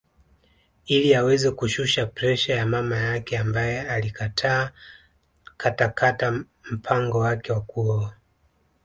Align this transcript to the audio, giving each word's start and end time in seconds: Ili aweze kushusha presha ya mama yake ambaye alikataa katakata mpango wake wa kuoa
Ili 0.85 1.15
aweze 1.15 1.51
kushusha 1.51 2.05
presha 2.05 2.53
ya 2.53 2.65
mama 2.65 2.97
yake 2.97 3.37
ambaye 3.37 3.81
alikataa 3.81 4.71
katakata 5.57 6.43
mpango 6.71 7.19
wake 7.19 7.53
wa 7.53 7.61
kuoa 7.61 8.13